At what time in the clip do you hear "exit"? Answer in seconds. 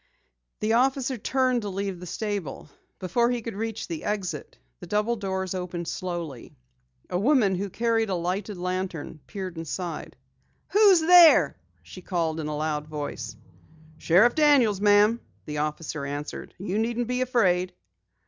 4.03-4.57